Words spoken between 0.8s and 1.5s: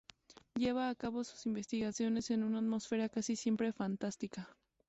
a cabo sus